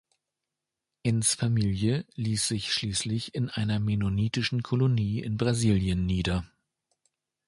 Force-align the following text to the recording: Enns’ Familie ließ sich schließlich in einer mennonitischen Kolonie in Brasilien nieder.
Enns’ 1.03 1.35
Familie 1.35 2.07
ließ 2.15 2.47
sich 2.47 2.73
schließlich 2.73 3.35
in 3.35 3.49
einer 3.51 3.77
mennonitischen 3.79 4.63
Kolonie 4.63 5.19
in 5.21 5.37
Brasilien 5.37 6.07
nieder. 6.07 6.43